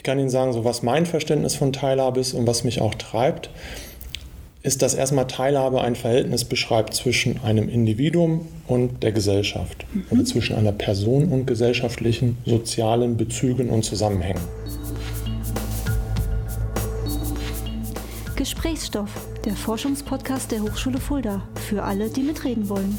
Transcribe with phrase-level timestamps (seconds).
[0.00, 2.94] Ich kann Ihnen sagen, so was mein Verständnis von Teilhabe ist und was mich auch
[2.94, 3.50] treibt,
[4.62, 10.06] ist, dass erstmal Teilhabe ein Verhältnis beschreibt zwischen einem Individuum und der Gesellschaft mhm.
[10.08, 14.40] oder zwischen einer Person und gesellschaftlichen, sozialen Bezügen und Zusammenhängen.
[18.36, 19.10] Gesprächsstoff,
[19.44, 22.98] der Forschungspodcast der Hochschule Fulda, für alle, die mitreden wollen.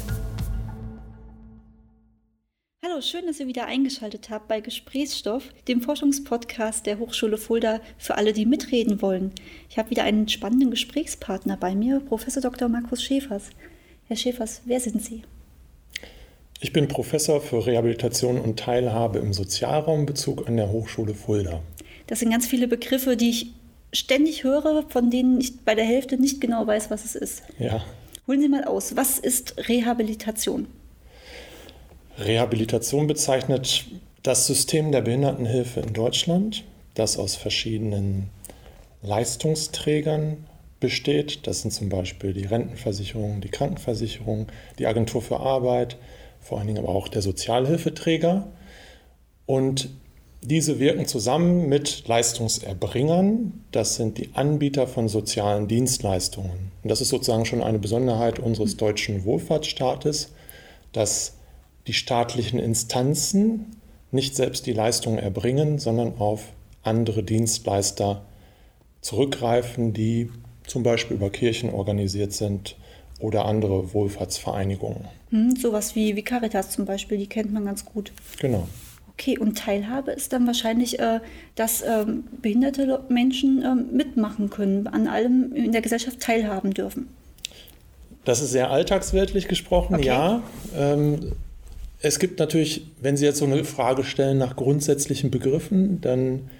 [2.92, 8.16] Hallo, schön, dass ihr wieder eingeschaltet habt bei Gesprächsstoff, dem Forschungspodcast der Hochschule Fulda für
[8.16, 9.32] alle, die mitreden wollen.
[9.70, 12.68] Ich habe wieder einen spannenden Gesprächspartner bei mir, Professor Dr.
[12.68, 13.50] Markus Schäfers.
[14.08, 15.22] Herr Schäfers, wer sind Sie?
[16.60, 21.62] Ich bin Professor für Rehabilitation und Teilhabe im Sozialraumbezug an der Hochschule Fulda.
[22.08, 23.46] Das sind ganz viele Begriffe, die ich
[23.94, 27.42] ständig höre, von denen ich bei der Hälfte nicht genau weiß, was es ist.
[27.58, 27.82] Ja.
[28.26, 30.66] Holen Sie mal aus, was ist Rehabilitation?
[32.18, 33.86] Rehabilitation bezeichnet
[34.22, 38.30] das System der Behindertenhilfe in Deutschland, das aus verschiedenen
[39.02, 40.44] Leistungsträgern
[40.78, 41.46] besteht.
[41.46, 45.96] Das sind zum Beispiel die Rentenversicherung, die Krankenversicherung, die Agentur für Arbeit,
[46.40, 48.48] vor allen Dingen aber auch der Sozialhilfeträger.
[49.46, 49.88] Und
[50.44, 53.64] diese wirken zusammen mit Leistungserbringern.
[53.70, 56.72] Das sind die Anbieter von sozialen Dienstleistungen.
[56.82, 60.32] Und das ist sozusagen schon eine Besonderheit unseres deutschen Wohlfahrtsstaates,
[60.92, 61.34] dass
[61.86, 63.76] die staatlichen Instanzen
[64.10, 66.52] nicht selbst die Leistung erbringen, sondern auf
[66.82, 68.22] andere Dienstleister
[69.00, 70.30] zurückgreifen, die
[70.66, 72.76] zum Beispiel über Kirchen organisiert sind
[73.18, 75.04] oder andere Wohlfahrtsvereinigungen.
[75.30, 78.12] Hm, sowas wie, wie Caritas zum Beispiel, die kennt man ganz gut.
[78.38, 78.68] Genau.
[79.12, 81.20] Okay, und Teilhabe ist dann wahrscheinlich, äh,
[81.54, 87.08] dass ähm, behinderte Menschen äh, mitmachen können, an allem in der Gesellschaft teilhaben dürfen.
[88.24, 90.06] Das ist sehr alltagsweltlich gesprochen, okay.
[90.06, 90.42] ja.
[90.76, 91.32] Ähm,
[92.02, 96.50] es gibt natürlich, wenn Sie jetzt so eine Frage stellen nach grundsätzlichen Begriffen, dann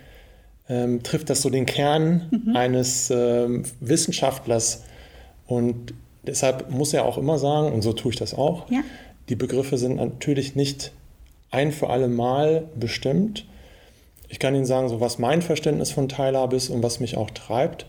[0.68, 2.56] ähm, trifft das so den Kern mhm.
[2.56, 4.84] eines ähm, Wissenschaftlers.
[5.46, 8.80] Und deshalb muss er auch immer sagen, und so tue ich das auch, ja.
[9.28, 10.92] die Begriffe sind natürlich nicht
[11.50, 13.44] ein für alle Mal bestimmt.
[14.28, 17.30] Ich kann Ihnen sagen, so was mein Verständnis von Teilhabe ist und was mich auch
[17.30, 17.86] treibt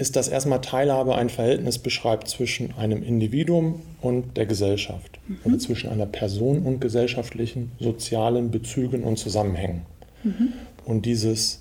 [0.00, 5.38] ist, dass erstmal Teilhabe ein Verhältnis beschreibt zwischen einem Individuum und der Gesellschaft mhm.
[5.44, 9.82] oder zwischen einer Person und gesellschaftlichen, sozialen Bezügen und Zusammenhängen.
[10.24, 10.52] Mhm.
[10.84, 11.60] Und dieses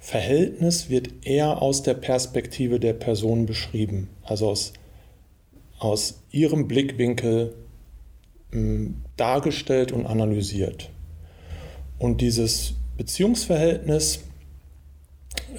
[0.00, 4.72] Verhältnis wird eher aus der Perspektive der Person beschrieben, also aus,
[5.78, 7.54] aus ihrem Blickwinkel
[8.52, 10.90] mh, hm, dargestellt und analysiert.
[11.98, 14.20] Und dieses Beziehungsverhältnis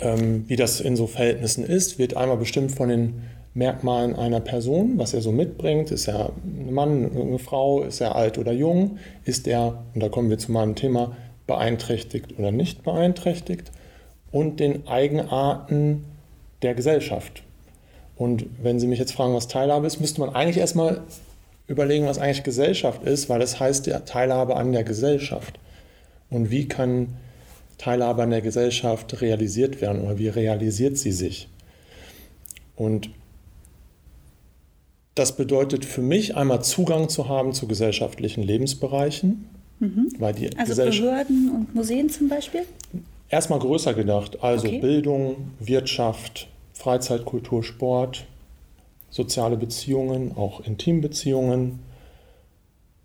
[0.02, 3.22] ähm, wie das in so Verhältnissen ist, wird einmal bestimmt von den
[3.54, 5.92] Merkmalen einer Person, was er so mitbringt.
[5.92, 10.10] Ist er ein Mann, eine Frau, ist er alt oder jung, ist er, und da
[10.10, 11.16] kommen wir zu meinem Thema,
[11.48, 13.72] beeinträchtigt oder nicht beeinträchtigt
[14.32, 16.06] und den Eigenarten
[16.62, 17.44] der Gesellschaft.
[18.16, 21.02] Und wenn Sie mich jetzt fragen, was Teilhabe ist, müsste man eigentlich erstmal
[21.68, 25.60] überlegen, was eigentlich Gesellschaft ist, weil das heißt ja Teilhabe an der Gesellschaft.
[26.30, 27.10] Und wie kann
[27.78, 31.48] Teilhabe an der Gesellschaft realisiert werden oder wie realisiert sie sich.
[32.76, 33.10] Und
[35.16, 39.50] das bedeutet für mich einmal Zugang zu haben zu gesellschaftlichen Lebensbereichen.
[39.80, 40.12] Mhm.
[40.20, 42.64] Weil die also Behörden und Museen zum Beispiel?
[43.30, 44.80] Erstmal größer gedacht, also okay.
[44.80, 48.26] Bildung, Wirtschaft, Freizeitkultur, Sport,
[49.10, 51.80] soziale Beziehungen, auch Intimbeziehungen.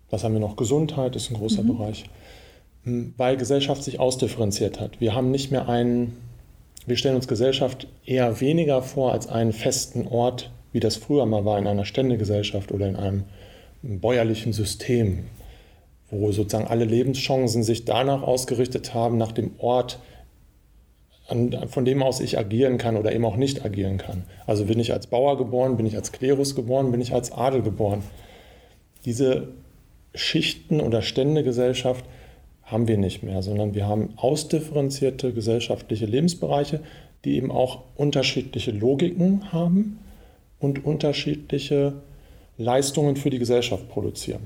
[0.09, 0.55] Was haben wir noch?
[0.55, 1.77] Gesundheit ist ein großer mhm.
[1.77, 2.05] Bereich
[2.85, 4.99] weil Gesellschaft sich ausdifferenziert hat.
[4.99, 6.17] Wir haben nicht mehr einen,
[6.85, 11.45] wir stellen uns Gesellschaft eher weniger vor als einen festen Ort, wie das früher mal
[11.45, 13.23] war in einer Ständegesellschaft oder in einem
[13.81, 15.25] bäuerlichen System,
[16.09, 19.99] wo sozusagen alle Lebenschancen sich danach ausgerichtet haben, nach dem Ort,
[21.67, 24.23] von dem aus ich agieren kann oder eben auch nicht agieren kann.
[24.45, 27.61] Also bin ich als Bauer geboren, bin ich als Klerus geboren, bin ich als Adel
[27.61, 28.03] geboren.
[29.05, 29.49] Diese
[30.13, 32.03] Schichten oder Ständegesellschaft
[32.73, 36.81] haben wir nicht mehr, sondern wir haben ausdifferenzierte gesellschaftliche Lebensbereiche,
[37.23, 39.99] die eben auch unterschiedliche Logiken haben
[40.59, 41.93] und unterschiedliche
[42.57, 44.41] Leistungen für die Gesellschaft produzieren.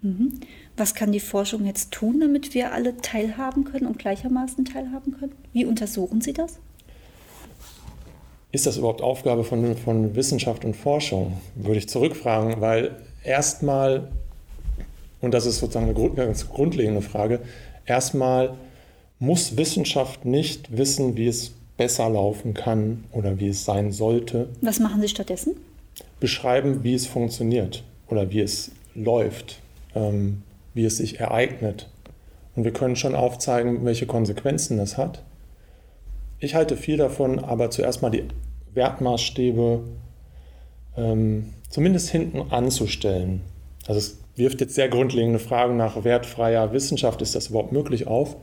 [0.00, 0.40] Mhm.
[0.76, 5.32] Was kann die Forschung jetzt tun, damit wir alle teilhaben können und gleichermaßen teilhaben können?
[5.52, 6.58] Wie untersuchen Sie das?
[8.52, 11.40] Ist das überhaupt Aufgabe von, von Wissenschaft und Forschung?
[11.54, 14.12] Würde ich zurückfragen, weil erstmal
[15.22, 17.40] und das ist sozusagen eine ganz grundlegende Frage,
[17.86, 18.54] erstmal
[19.18, 24.48] muss Wissenschaft nicht wissen, wie es besser laufen kann oder wie es sein sollte.
[24.60, 25.54] Was machen Sie stattdessen?
[26.20, 29.60] Beschreiben, wie es funktioniert oder wie es läuft,
[29.94, 30.42] ähm,
[30.74, 31.88] wie es sich ereignet
[32.54, 35.22] Und wir können schon aufzeigen, welche Konsequenzen das hat.
[36.40, 38.24] Ich halte viel davon, aber zuerst mal die
[38.74, 39.84] Wertmaßstäbe
[40.96, 43.40] ähm, zumindest hinten anzustellen.
[43.86, 48.36] Also es wirft jetzt sehr grundlegende Fragen nach wertfreier Wissenschaft, ist das überhaupt möglich auf?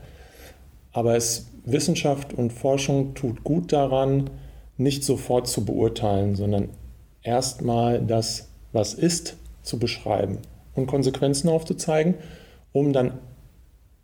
[0.92, 4.30] Aber es, Wissenschaft und Forschung tut gut daran,
[4.76, 6.70] nicht sofort zu beurteilen, sondern
[7.22, 10.38] erstmal das, was ist, zu beschreiben
[10.74, 12.14] und Konsequenzen aufzuzeigen,
[12.72, 13.18] um dann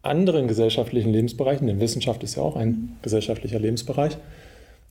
[0.03, 4.19] anderen gesellschaftlichen Lebensbereichen, denn Wissenschaft ist ja auch ein gesellschaftlicher Lebensbereich,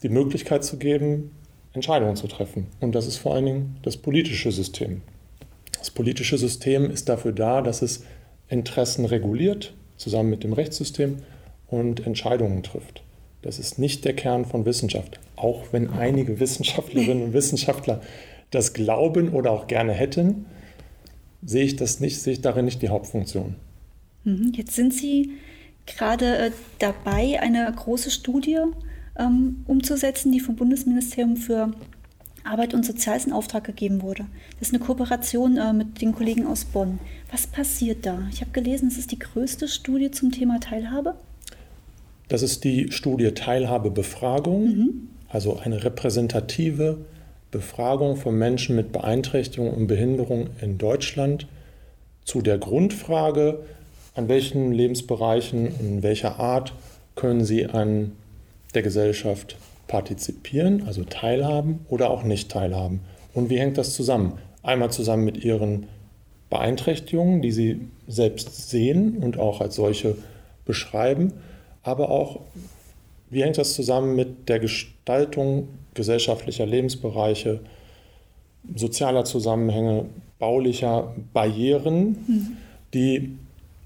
[0.03, 1.31] die Möglichkeit zu geben,
[1.74, 2.68] Entscheidungen zu treffen.
[2.80, 5.01] Und das ist vor allen Dingen das politische System.
[5.85, 8.03] Das politische System ist dafür da, dass es
[8.49, 11.17] Interessen reguliert, zusammen mit dem Rechtssystem
[11.67, 13.03] und Entscheidungen trifft.
[13.43, 18.01] Das ist nicht der Kern von Wissenschaft, auch wenn einige Wissenschaftlerinnen und Wissenschaftler
[18.49, 20.47] das glauben oder auch gerne hätten,
[21.43, 23.53] sehe ich das nicht, sehe ich darin nicht die Hauptfunktion.
[24.23, 24.53] Mhm.
[24.55, 25.33] Jetzt sind Sie
[25.85, 28.57] gerade äh, dabei, eine große Studie
[29.19, 31.73] ähm, umzusetzen, die vom Bundesministerium für
[32.45, 34.25] Arbeit und Soziales in Auftrag gegeben wurde.
[34.59, 37.00] Das ist eine Kooperation äh, mit den Kollegen aus Bonn.
[37.31, 38.27] Was passiert da?
[38.31, 41.15] Ich habe gelesen, es ist die größte Studie zum Thema Teilhabe.
[42.27, 45.09] Das ist die Studie Teilhabebefragung, mhm.
[45.30, 46.97] also eine repräsentative
[47.51, 51.48] Befragung von Menschen mit Beeinträchtigung und Behinderung in Deutschland
[52.24, 53.59] zu der Grundfrage,
[54.15, 56.74] an welchen Lebensbereichen und in welcher Art
[57.15, 58.12] können sie an
[58.74, 59.56] der Gesellschaft
[59.87, 63.01] partizipieren, also teilhaben oder auch nicht teilhaben.
[63.33, 64.39] Und wie hängt das zusammen?
[64.63, 65.87] Einmal zusammen mit ihren
[66.49, 70.15] Beeinträchtigungen, die sie selbst sehen und auch als solche
[70.65, 71.33] beschreiben,
[71.83, 72.41] aber auch,
[73.29, 77.59] wie hängt das zusammen mit der Gestaltung gesellschaftlicher Lebensbereiche,
[78.75, 80.05] sozialer Zusammenhänge,
[80.39, 82.57] baulicher Barrieren, mhm.
[82.93, 83.38] die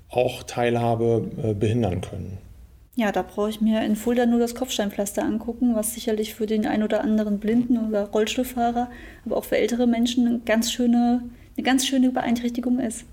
[0.10, 2.38] auch Teilhabe äh, behindern können.
[3.00, 6.66] Ja, da brauche ich mir in Fulda nur das Kopfsteinpflaster angucken, was sicherlich für den
[6.66, 8.92] ein oder anderen Blinden oder Rollstuhlfahrer,
[9.26, 11.24] aber auch für ältere Menschen eine ganz schöne,
[11.56, 13.06] eine ganz schöne Beeinträchtigung ist.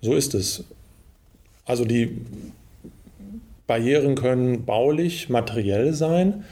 [0.00, 0.64] So ist es.
[1.64, 2.20] Also die
[3.68, 6.44] Barrieren können baulich, materiell sein.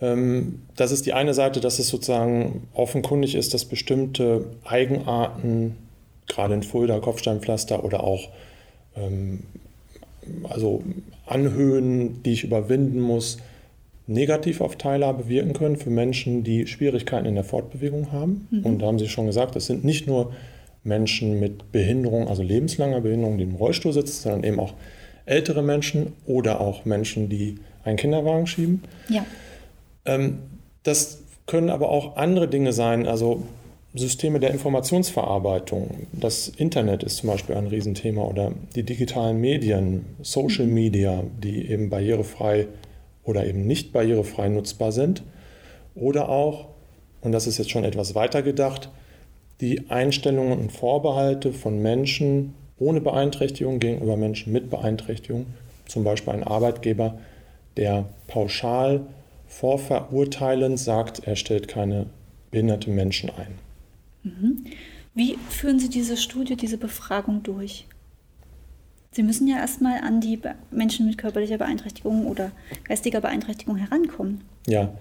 [0.00, 5.74] Ähm, das ist die eine Seite, dass es sozusagen offenkundig ist, dass bestimmte Eigenarten,
[6.28, 8.28] gerade in Fulda, Kopfsteinpflaster oder auch
[8.94, 9.42] ähm,
[10.48, 10.82] also
[11.26, 13.38] Anhöhen, die ich überwinden muss,
[14.06, 18.48] negativ auf Teilhabe wirken können für Menschen, die Schwierigkeiten in der Fortbewegung haben.
[18.50, 18.60] Mhm.
[18.64, 20.32] Und da haben Sie schon gesagt, das sind nicht nur
[20.82, 24.74] Menschen mit Behinderung, also lebenslanger Behinderung, die im Rollstuhl sitzen, sondern eben auch
[25.24, 28.82] ältere Menschen oder auch Menschen, die einen Kinderwagen schieben.
[29.08, 29.24] Ja.
[30.04, 30.40] Ähm,
[30.82, 33.42] das können aber auch andere Dinge sein, also
[33.96, 36.08] Systeme der Informationsverarbeitung.
[36.12, 41.90] Das Internet ist zum Beispiel ein Riesenthema oder die digitalen Medien, Social Media, die eben
[41.90, 42.66] barrierefrei
[43.22, 45.22] oder eben nicht barrierefrei nutzbar sind.
[45.94, 46.70] Oder auch,
[47.20, 48.90] und das ist jetzt schon etwas weiter gedacht,
[49.60, 55.46] die Einstellungen und Vorbehalte von Menschen ohne Beeinträchtigung gegenüber Menschen mit Beeinträchtigung.
[55.86, 57.18] Zum Beispiel ein Arbeitgeber,
[57.76, 59.02] der pauschal
[59.46, 62.06] vorverurteilend sagt, er stellt keine
[62.50, 63.63] behinderte Menschen ein.
[64.24, 64.64] Mhm.
[65.14, 67.86] Wie führen Sie diese Studie, diese Befragung durch?
[69.12, 70.40] Sie müssen ja erstmal an die
[70.72, 72.50] Menschen mit körperlicher Beeinträchtigung oder
[72.82, 74.40] geistiger Beeinträchtigung herankommen.
[74.66, 74.92] Ja,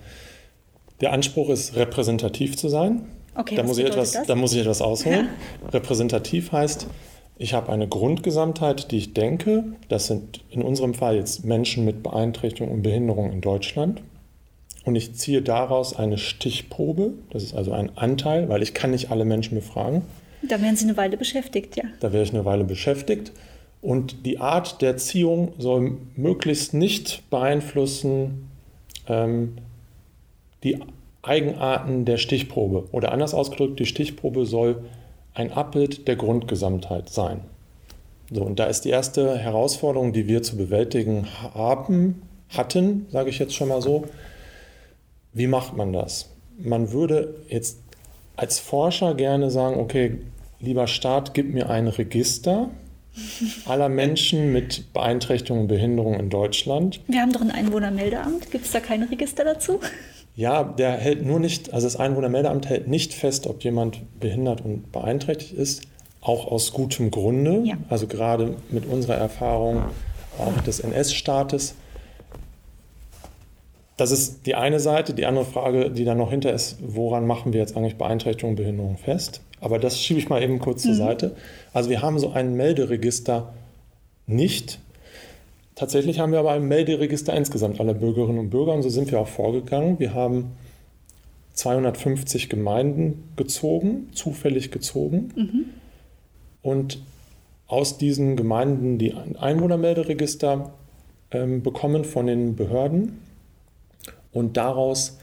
[1.01, 3.05] der Anspruch ist, repräsentativ zu sein.
[3.35, 4.27] Okay, da, muss ich etwas, das?
[4.27, 5.29] da muss ich etwas ausholen.
[5.63, 5.69] Ja.
[5.69, 6.85] Repräsentativ heißt,
[7.37, 12.03] ich habe eine Grundgesamtheit, die ich denke, das sind in unserem Fall jetzt Menschen mit
[12.03, 14.01] Beeinträchtigung und Behinderung in Deutschland.
[14.85, 19.11] Und ich ziehe daraus eine Stichprobe, das ist also ein Anteil, weil ich kann nicht
[19.11, 20.01] alle Menschen befragen.
[20.47, 21.85] Da werden Sie eine Weile beschäftigt, ja.
[22.01, 23.31] Da wäre ich eine Weile beschäftigt.
[23.81, 28.49] Und die Art der Ziehung soll möglichst nicht beeinflussen
[29.07, 29.55] ähm,
[30.63, 30.79] die
[31.21, 32.89] Eigenarten der Stichprobe.
[32.91, 34.83] Oder anders ausgedrückt, die Stichprobe soll
[35.33, 37.41] ein Abbild der Grundgesamtheit sein.
[38.31, 43.39] So, und da ist die erste Herausforderung, die wir zu bewältigen haben, hatten, sage ich
[43.39, 44.05] jetzt schon mal so,
[45.33, 46.29] wie macht man das?
[46.57, 47.79] Man würde jetzt
[48.35, 50.19] als Forscher gerne sagen, okay,
[50.59, 52.69] lieber Staat, gib mir ein Register
[53.65, 56.99] aller Menschen mit Beeinträchtigung und Behinderung in Deutschland.
[57.07, 58.49] Wir haben doch ein Einwohnermeldeamt.
[58.49, 59.79] Gibt es da kein Register dazu?
[60.35, 64.91] Ja, der hält nur nicht, also das Einwohnermeldeamt hält nicht fest, ob jemand behindert und
[64.91, 65.83] beeinträchtigt ist,
[66.21, 67.61] auch aus gutem Grunde.
[67.63, 67.75] Ja.
[67.89, 69.83] Also gerade mit unserer Erfahrung
[70.39, 71.75] auch des NS-Staates
[73.97, 75.13] das ist die eine Seite.
[75.13, 78.55] Die andere Frage, die da noch hinter ist, woran machen wir jetzt eigentlich Beeinträchtigung und
[78.55, 79.41] Behinderung fest?
[79.61, 80.89] Aber das schiebe ich mal eben kurz mhm.
[80.89, 81.35] zur Seite.
[81.73, 83.53] Also wir haben so ein Melderegister
[84.25, 84.79] nicht,
[85.75, 89.19] tatsächlich haben wir aber ein Melderegister insgesamt aller Bürgerinnen und Bürger und so sind wir
[89.19, 89.99] auch vorgegangen.
[89.99, 90.51] Wir haben
[91.53, 95.29] 250 Gemeinden gezogen, zufällig gezogen.
[95.35, 95.65] Mhm.
[96.61, 96.99] Und
[97.67, 100.73] aus diesen Gemeinden die Einwohnermelderegister
[101.31, 103.19] ähm, bekommen von den Behörden
[104.33, 105.17] und daraus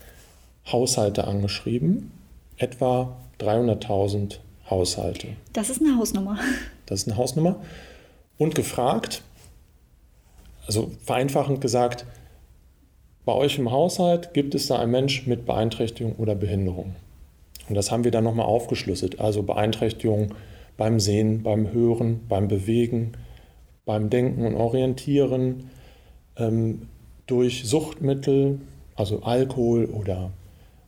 [0.70, 2.12] Haushalte angeschrieben,
[2.56, 4.38] etwa 300.000
[4.68, 5.28] Haushalte.
[5.52, 6.38] Das ist eine Hausnummer.
[6.86, 7.56] Das ist eine Hausnummer.
[8.38, 9.22] Und gefragt,
[10.66, 12.06] also vereinfachend gesagt,
[13.24, 16.94] bei euch im Haushalt gibt es da einen Mensch mit Beeinträchtigung oder Behinderung.
[17.68, 19.20] Und das haben wir dann nochmal aufgeschlüsselt.
[19.20, 20.34] Also Beeinträchtigung
[20.76, 23.12] beim Sehen, beim Hören, beim Bewegen,
[23.84, 25.70] beim Denken und Orientieren,
[26.36, 26.88] ähm,
[27.26, 28.60] durch Suchtmittel,
[29.00, 30.30] also Alkohol oder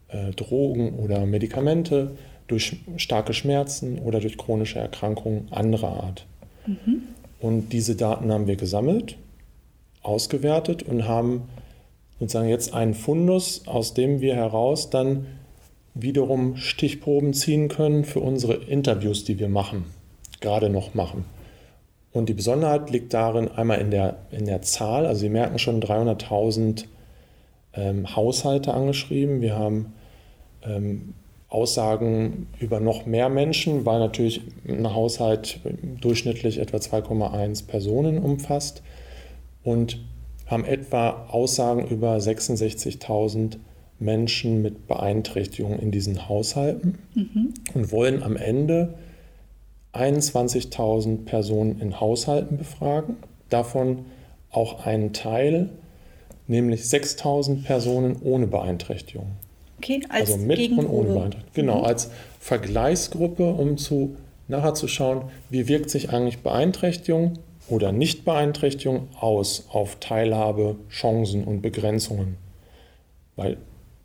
[0.09, 2.13] äh, Drogen oder Medikamente,
[2.47, 6.27] durch starke Schmerzen oder durch chronische Erkrankungen anderer Art.
[6.67, 7.03] Mhm.
[7.41, 9.17] Und diese Daten haben wir gesammelt,
[10.03, 11.43] ausgewertet und haben
[12.21, 15.27] sozusagen jetzt einen Fundus, aus dem wir heraus dann
[15.95, 19.85] wiederum Stichproben ziehen können für unsere Interviews, die wir machen,
[20.41, 21.25] gerade noch machen.
[22.13, 25.83] Und die Besonderheit liegt darin einmal in der, in der Zahl, also Sie merken schon
[25.83, 26.85] 300.000
[27.75, 29.41] ähm, Haushalte angeschrieben.
[29.41, 29.93] Wir haben
[30.63, 31.15] ähm,
[31.49, 35.61] Aussagen über noch mehr Menschen, weil natürlich ein Haushalt
[36.01, 38.83] durchschnittlich etwa 2,1 Personen umfasst
[39.63, 39.99] und
[40.47, 43.59] haben etwa Aussagen über 66.000
[43.99, 47.55] Menschen mit Beeinträchtigungen in diesen Haushalten mhm.
[47.75, 48.95] und wollen am Ende
[49.93, 53.17] 21.000 Personen in Haushalten befragen,
[53.51, 54.07] davon
[54.51, 55.71] auch einen Teil,
[56.53, 59.33] nämlich 6.000 Personen ohne Beeinträchtigung.
[59.79, 61.55] Okay, als also mit und ohne Beeinträchtigung.
[61.55, 61.85] Genau, mhm.
[61.85, 64.17] als Vergleichsgruppe, um zu,
[64.47, 67.33] nachher zu schauen, wie wirkt sich eigentlich Beeinträchtigung
[67.69, 72.37] oder Nichtbeeinträchtigung aus auf Teilhabe, Chancen und Begrenzungen.
[73.35, 73.57] Weil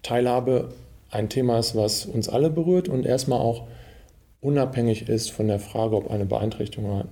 [0.01, 0.73] Teilhabe
[1.11, 3.67] ein Thema ist, was uns alle berührt und erstmal auch
[4.41, 7.05] unabhängig ist von der Frage, ob eine Beeinträchtigung oder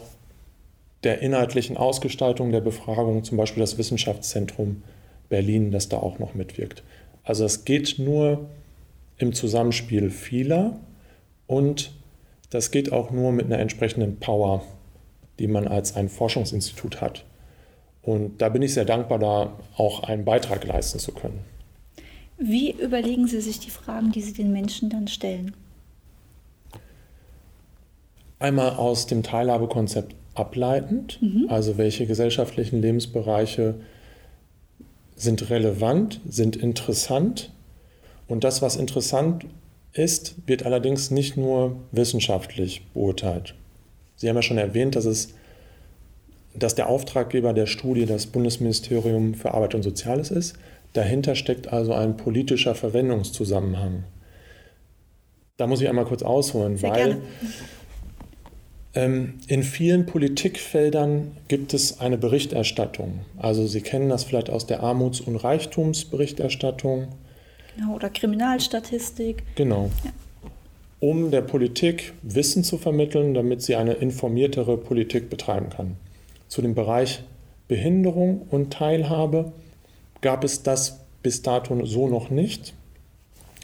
[1.06, 4.84] der inhaltlichen Ausgestaltung der Befragung, zum Beispiel das Wissenschaftszentrum
[5.30, 6.84] Berlin, das da auch noch mitwirkt.
[7.24, 8.50] Also es geht nur
[9.18, 10.80] im Zusammenspiel vieler
[11.48, 11.92] und
[12.50, 14.64] das geht auch nur mit einer entsprechenden Power,
[15.40, 17.26] die man als ein Forschungsinstitut hat.
[18.02, 21.40] Und da bin ich sehr dankbar, da auch einen Beitrag leisten zu können.
[22.38, 25.54] Wie überlegen Sie sich die Fragen, die Sie den Menschen dann stellen?
[28.40, 31.46] Einmal aus dem Teilhabekonzept ableitend, mhm.
[31.50, 33.76] also welche gesellschaftlichen Lebensbereiche
[35.22, 37.52] sind relevant, sind interessant.
[38.28, 39.46] Und das, was interessant
[39.94, 43.54] ist, wird allerdings nicht nur wissenschaftlich beurteilt.
[44.16, 45.34] Sie haben ja schon erwähnt, dass, es,
[46.56, 50.56] dass der Auftraggeber der Studie das Bundesministerium für Arbeit und Soziales ist.
[50.94, 54.04] Dahinter steckt also ein politischer Verwendungszusammenhang.
[55.58, 57.22] Da muss ich einmal kurz ausholen, Sehr weil ähm,
[58.94, 63.22] in vielen Politikfeldern gibt es eine Berichterstattung.
[63.38, 67.08] Also Sie kennen das vielleicht aus der Armuts- und Reichtumsberichterstattung.
[67.78, 69.44] Genau, oder Kriminalstatistik.
[69.56, 69.90] Genau.
[70.04, 70.12] Ja.
[71.00, 75.96] Um der Politik Wissen zu vermitteln, damit sie eine informiertere Politik betreiben kann.
[76.50, 77.24] Zu dem Bereich
[77.70, 79.54] Behinderung und Teilhabe
[80.20, 82.74] gab es das bis dato so noch nicht.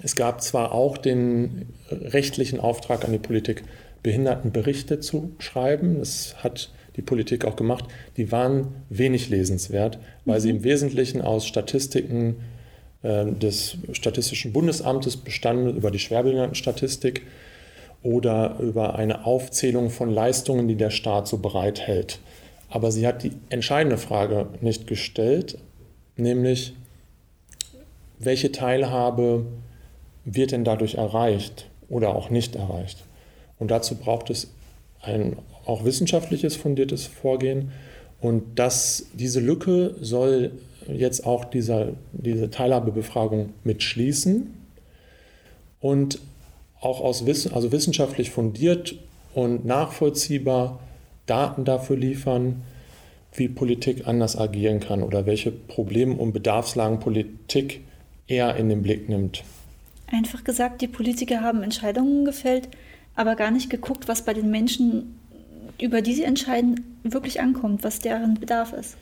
[0.02, 3.64] Es gab zwar auch den rechtlichen Auftrag an die Politik,
[4.04, 6.00] Behindertenberichte zu schreiben.
[6.00, 7.86] Das hat die Politik auch gemacht.
[8.18, 10.42] Die waren wenig lesenswert, weil mhm.
[10.42, 12.38] sie im Wesentlichen aus Statistiken
[13.04, 17.24] äh, des Statistischen Bundesamtes bestanden, über die Schwerbehindertenstatistik
[18.04, 22.20] oder über eine Aufzählung von Leistungen, die der Staat so bereithält.
[22.70, 25.58] Aber sie hat die entscheidende Frage nicht gestellt,
[26.16, 26.74] nämlich
[28.20, 29.46] welche Teilhabe
[30.26, 33.07] wird denn dadurch erreicht oder auch nicht erreicht.
[33.60, 34.48] Und dazu braucht es
[35.02, 37.72] ein auch wissenschaftliches fundiertes Vorgehen.
[38.22, 40.52] Und das, diese Lücke soll
[40.88, 44.54] jetzt auch dieser, diese Teilhabebefragung mitschließen
[45.82, 46.20] und
[46.80, 48.96] auch aus Wissen, also wissenschaftlich fundiert
[49.34, 50.80] und nachvollziehbar
[51.26, 52.64] Daten dafür liefern,
[53.34, 57.82] wie Politik anders agieren kann oder welche Problem- und Bedarfslagen Politik
[58.28, 59.44] eher in den Blick nimmt.
[60.08, 62.70] Einfach gesagt, die Politiker haben Entscheidungen gefällt,
[63.18, 65.20] aber gar nicht geguckt, was bei den Menschen,
[65.82, 68.96] über die sie entscheiden, wirklich ankommt, was deren Bedarf ist.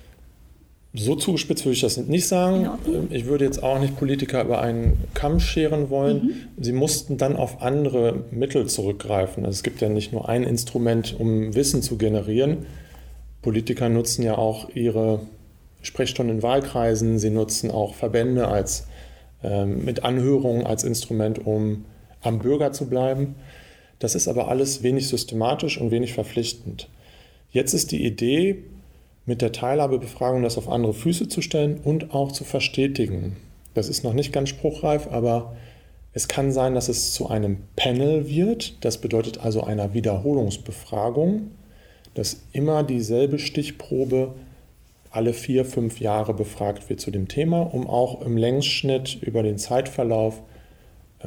[0.98, 2.70] So zugespitzt würde ich das nicht sagen.
[3.10, 6.48] Ich würde jetzt auch nicht Politiker über einen Kamm scheren wollen.
[6.58, 6.64] Mhm.
[6.64, 9.46] Sie mussten dann auf andere Mittel zurückgreifen.
[9.46, 12.66] Also es gibt ja nicht nur ein Instrument, um Wissen zu generieren.
[13.42, 15.20] Politiker nutzen ja auch ihre
[15.82, 17.20] Sprechstunden in Wahlkreisen.
[17.20, 18.88] Sie nutzen auch Verbände als,
[19.44, 21.84] äh, mit Anhörungen als Instrument, um
[22.22, 23.36] am Bürger zu bleiben.
[24.00, 26.90] Das ist aber alles wenig systematisch und wenig verpflichtend.
[27.52, 28.64] Jetzt ist die Idee,
[29.26, 33.38] mit der Teilhabebefragung das auf andere Füße zu stellen und auch zu verstetigen.
[33.74, 35.56] Das ist noch nicht ganz spruchreif, aber
[36.14, 38.78] es kann sein, dass es zu einem Panel wird.
[38.86, 41.52] Das bedeutet also einer Wiederholungsbefragung,
[42.14, 44.34] dass immer dieselbe Stichprobe
[45.12, 49.58] alle vier, fünf Jahre befragt wird zu dem Thema, um auch im Längsschnitt über den
[49.58, 50.42] Zeitverlauf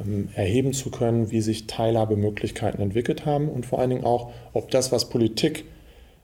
[0.05, 4.71] ähm, erheben zu können, wie sich Teilhabemöglichkeiten entwickelt haben und vor allen Dingen auch, ob
[4.71, 5.65] das, was Politik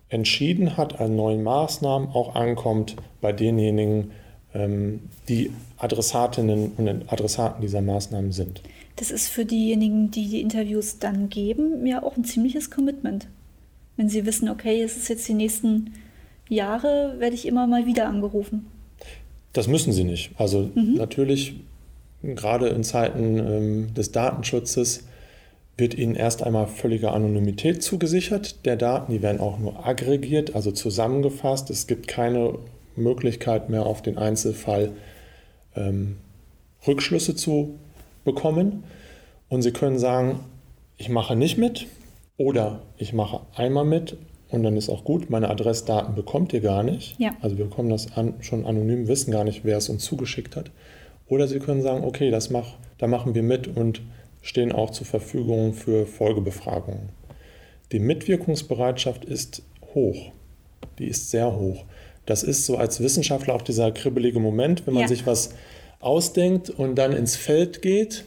[0.10, 4.12] entschieden hat an neuen Maßnahmen, auch ankommt bei denjenigen,
[4.54, 8.62] ähm, die Adressatinnen und Adressaten dieser Maßnahmen sind.
[8.96, 13.28] Das ist für diejenigen, die die Interviews dann geben, ja auch ein ziemliches Commitment.
[13.98, 15.94] Wenn sie wissen, okay, es ist jetzt die nächsten
[16.48, 18.68] Jahre, werde ich immer mal wieder angerufen.
[19.54, 20.32] Das müssen sie nicht.
[20.38, 20.96] Also mhm.
[20.96, 21.56] natürlich,
[22.34, 25.04] gerade in Zeiten ähm, des Datenschutzes,
[25.78, 29.12] wird Ihnen erst einmal völlige Anonymität zugesichert der Daten.
[29.12, 31.70] Die werden auch nur aggregiert, also zusammengefasst.
[31.70, 32.58] Es gibt keine
[32.96, 34.94] Möglichkeit mehr auf den Einzelfall
[35.76, 36.18] ähm,
[36.88, 37.76] Rückschlüsse zu
[38.24, 38.84] bekommen.
[39.50, 40.40] Und Sie können sagen,
[40.98, 41.88] ich mache nicht mit
[42.38, 44.18] oder ich mache einmal mit
[44.50, 45.30] und dann ist auch gut.
[45.30, 47.20] Meine Adressdaten bekommt ihr gar nicht.
[47.20, 47.32] Ja.
[47.42, 50.72] Also wir bekommen das an, schon anonym, wissen gar nicht, wer es uns zugeschickt hat.
[51.28, 54.02] Oder Sie können sagen, okay, das mach, da machen wir mit und
[54.42, 57.10] stehen auch zur Verfügung für Folgebefragungen.
[57.92, 60.32] Die Mitwirkungsbereitschaft ist hoch.
[61.00, 61.86] Die ist sehr hoch.
[62.26, 65.08] Das ist so als Wissenschaftler auch dieser kribbelige Moment, wenn man ja.
[65.08, 65.52] sich was
[66.00, 68.26] ausdenkt und dann ins Feld geht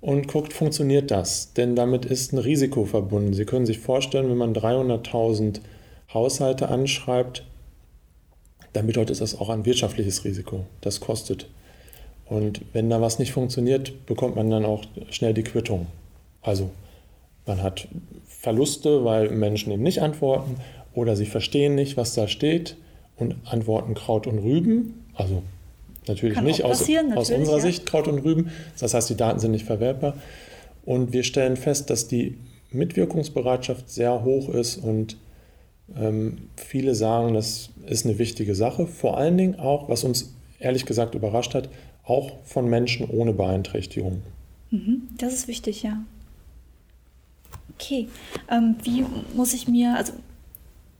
[0.00, 1.52] und guckt, funktioniert das?
[1.54, 3.34] Denn damit ist ein Risiko verbunden.
[3.34, 5.60] Sie können sich vorstellen, wenn man 300.000
[6.12, 7.44] Haushalte anschreibt,
[8.72, 10.66] dann bedeutet das auch ein wirtschaftliches Risiko.
[10.80, 11.48] Das kostet
[12.32, 15.86] und wenn da was nicht funktioniert, bekommt man dann auch schnell die Quittung.
[16.40, 16.70] Also
[17.44, 17.88] man hat
[18.26, 20.56] Verluste, weil Menschen eben nicht antworten
[20.94, 22.76] oder sie verstehen nicht, was da steht
[23.16, 25.04] und antworten Kraut und Rüben.
[25.14, 25.42] Also
[26.08, 27.62] natürlich Kann nicht aus, natürlich, aus, unserer ja.
[27.62, 28.50] Sicht Kraut und Rüben.
[28.80, 30.14] Das heißt, die Daten sind nicht verwertbar.
[30.86, 32.38] Und wir stellen fest, dass die
[32.70, 35.18] Mitwirkungsbereitschaft sehr hoch ist und
[35.94, 38.86] ähm, viele sagen, das ist eine wichtige Sache.
[38.86, 41.68] Vor allen Dingen auch, was uns ehrlich gesagt überrascht hat,
[42.04, 44.22] auch von Menschen ohne Beeinträchtigung.
[44.70, 46.02] Mhm, das ist wichtig, ja.
[47.74, 48.08] Okay,
[48.50, 50.12] ähm, wie muss ich mir also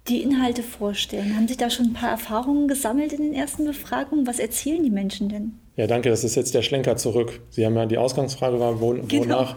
[0.08, 1.36] die Inhalte vorstellen?
[1.36, 4.26] Haben sich da schon ein paar Erfahrungen gesammelt in den ersten Befragungen?
[4.26, 5.54] Was erzählen die Menschen denn?
[5.76, 7.40] Ja, danke, das ist jetzt der Schlenker zurück.
[7.50, 9.10] Sie haben ja die Ausgangsfrage war, wo, genau.
[9.10, 9.56] wonach,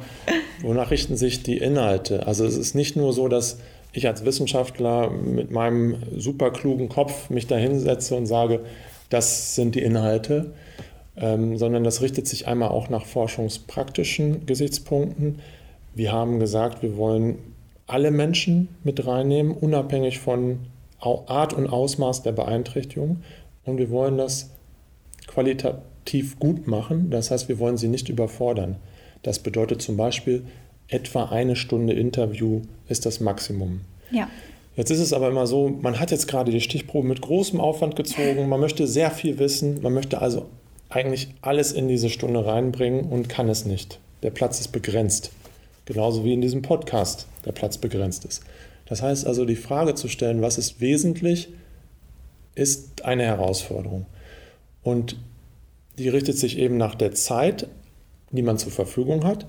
[0.62, 2.26] wonach richten sich die Inhalte?
[2.26, 3.60] Also es ist nicht nur so, dass
[3.92, 8.62] ich als Wissenschaftler mit meinem super klugen Kopf mich da hinsetze und sage,
[9.10, 10.54] das sind die Inhalte,
[11.18, 15.40] ähm, sondern das richtet sich einmal auch nach forschungspraktischen Gesichtspunkten.
[15.94, 17.38] Wir haben gesagt, wir wollen
[17.88, 20.60] alle Menschen mit reinnehmen, unabhängig von
[21.00, 23.18] Art und Ausmaß der Beeinträchtigung.
[23.64, 24.50] Und wir wollen das
[25.28, 27.10] qualitativ gut machen.
[27.10, 28.78] Das heißt, wir wollen sie nicht überfordern.
[29.24, 30.44] Das bedeutet zum Beispiel,
[30.88, 33.82] etwa eine Stunde Interview ist das Maximum.
[34.12, 34.30] Ja.
[34.76, 37.96] Jetzt ist es aber immer so, man hat jetzt gerade die Stichprobe mit großem Aufwand
[37.96, 40.48] gezogen, man möchte sehr viel wissen, man möchte also
[40.90, 44.00] eigentlich alles in diese Stunde reinbringen und kann es nicht.
[44.24, 45.32] Der Platz ist begrenzt.
[45.86, 48.44] Genauso wie in diesem Podcast der Platz begrenzt ist.
[48.86, 51.50] Das heißt also, die Frage zu stellen, was ist wesentlich,
[52.54, 54.06] ist eine Herausforderung.
[54.84, 55.18] Und
[55.98, 57.68] die richtet sich eben nach der Zeit,
[58.32, 59.46] die man zur Verfügung hat.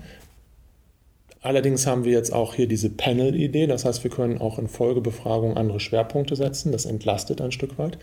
[1.41, 5.55] Allerdings haben wir jetzt auch hier diese Panel-Idee, das heißt, wir können auch in Folgebefragungen
[5.55, 7.97] andere Schwerpunkte setzen, das entlastet ein Stück weit.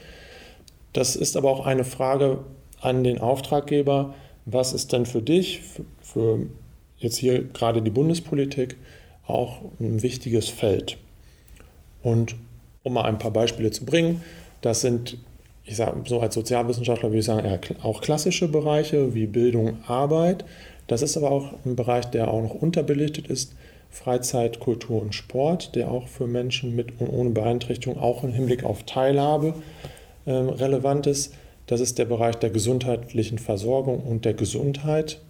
[0.92, 2.44] Das ist aber auch eine Frage,
[2.84, 4.14] an den Auftraggeber,
[4.46, 5.60] was ist denn für dich,
[6.02, 6.46] für,
[6.98, 8.76] jetzt hier gerade die Bundespolitik,
[9.26, 10.98] auch ein wichtiges Feld.
[12.02, 12.36] Und
[12.82, 14.22] um mal ein paar Beispiele zu bringen,
[14.60, 15.16] das sind,
[15.64, 20.44] ich sage so als Sozialwissenschaftler würde ich sagen, eher auch klassische Bereiche wie Bildung, Arbeit.
[20.86, 23.54] Das ist aber auch ein Bereich, der auch noch unterbelichtet ist.
[23.90, 28.64] Freizeit, Kultur und Sport, der auch für Menschen mit und ohne Beeinträchtigung auch im Hinblick
[28.64, 29.54] auf Teilhabe
[30.26, 31.32] äh, relevant ist.
[31.66, 35.20] Das ist der Bereich der gesundheitlichen Versorgung und der Gesundheit,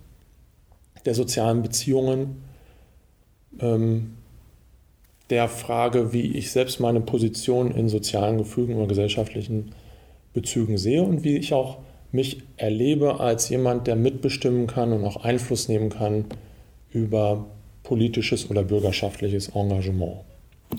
[1.04, 2.42] der sozialen Beziehungen,
[3.60, 4.14] ähm,
[5.30, 9.72] der Frage, wie ich selbst meine Position in sozialen Gefügen oder gesellschaftlichen
[10.32, 11.78] Bezügen sehe und wie ich auch
[12.12, 16.26] mich erlebe als jemand, der mitbestimmen kann und auch Einfluss nehmen kann
[16.90, 17.46] über
[17.82, 20.20] politisches oder bürgerschaftliches Engagement.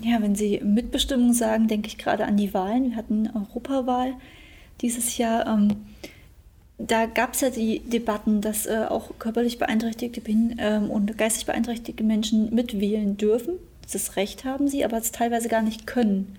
[0.02, 2.90] Ja, wenn Sie Mitbestimmung sagen, denke ich gerade an die Wahlen.
[2.90, 4.14] Wir hatten Europawahl
[4.80, 5.46] dieses Jahr.
[5.46, 5.76] Ähm,
[6.78, 10.20] da gab es ja die Debatten, dass äh, auch körperlich beeinträchtigte
[10.58, 13.54] ähm, und geistig beeinträchtigte Menschen mitwählen dürfen.
[13.90, 16.36] Das Recht haben sie, aber es teilweise gar nicht können,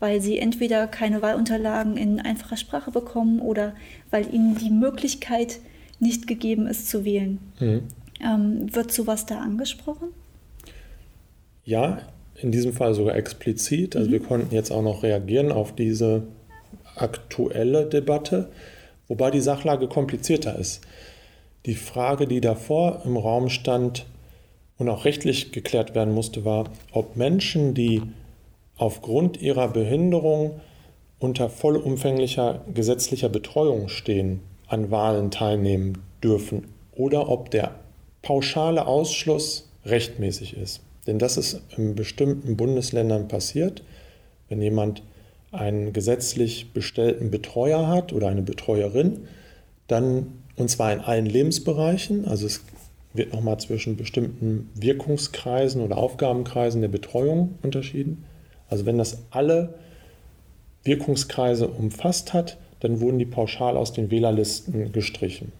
[0.00, 3.74] weil sie entweder keine Wahlunterlagen in einfacher Sprache bekommen oder
[4.10, 5.60] weil ihnen die Möglichkeit
[6.00, 7.38] nicht gegeben ist zu wählen.
[7.60, 7.82] Mhm.
[8.20, 10.08] Ähm, wird sowas da angesprochen?
[11.64, 11.98] Ja,
[12.34, 13.94] in diesem Fall sogar explizit.
[13.94, 14.12] Also mhm.
[14.12, 16.24] wir konnten jetzt auch noch reagieren auf diese
[16.96, 18.48] aktuelle Debatte,
[19.08, 20.82] wobei die Sachlage komplizierter ist.
[21.66, 24.06] Die Frage, die davor im Raum stand
[24.78, 28.02] und auch rechtlich geklärt werden musste, war, ob Menschen, die
[28.76, 30.60] aufgrund ihrer Behinderung
[31.18, 37.76] unter vollumfänglicher gesetzlicher Betreuung stehen, an Wahlen teilnehmen dürfen oder ob der
[38.22, 40.80] pauschale Ausschluss rechtmäßig ist.
[41.06, 43.82] Denn das ist in bestimmten Bundesländern passiert,
[44.48, 45.02] wenn jemand
[45.56, 49.28] einen gesetzlich bestellten Betreuer hat oder eine Betreuerin,
[49.88, 52.62] dann und zwar in allen Lebensbereichen, also es
[53.12, 58.24] wird nochmal zwischen bestimmten Wirkungskreisen oder Aufgabenkreisen der Betreuung unterschieden.
[58.68, 59.74] Also wenn das alle
[60.84, 65.52] Wirkungskreise umfasst hat, dann wurden die pauschal aus den Wählerlisten gestrichen.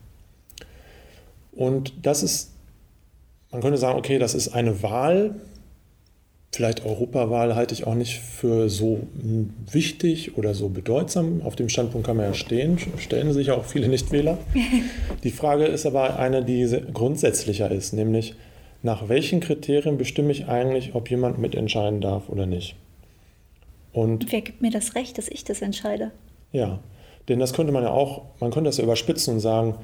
[1.53, 2.53] Und das ist,
[3.51, 5.37] man könnte sagen, okay, das ist eine Wahl,
[6.57, 9.01] vielleicht Europawahl halte ich auch nicht für so
[9.71, 11.43] wichtig oder so bedeutsam.
[11.43, 14.39] Auf dem Standpunkt kann man ja stehen, stellen sich ja auch viele Nichtwähler.
[15.23, 18.35] Die Frage ist aber eine, die grundsätzlicher ist, nämlich
[18.83, 22.77] nach welchen Kriterien bestimme ich eigentlich, ob jemand mitentscheiden darf oder nicht?
[23.93, 26.11] Und Wer gibt mir das Recht, dass ich das entscheide?
[26.53, 26.79] Ja,
[27.29, 29.75] denn das könnte man ja auch, man könnte das ja überspitzen und sagen,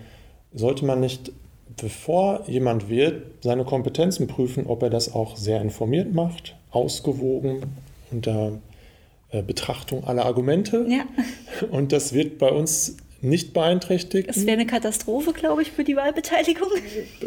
[0.54, 1.32] sollte man nicht
[1.76, 7.62] bevor jemand wählt, seine Kompetenzen prüfen, ob er das auch sehr informiert macht, ausgewogen,
[8.10, 8.58] unter
[9.30, 10.86] äh, Betrachtung aller Argumente.
[10.88, 11.04] Ja.
[11.70, 14.28] Und das wird bei uns nicht beeinträchtigt.
[14.28, 16.68] Das wäre eine Katastrophe, glaube ich, für die Wahlbeteiligung.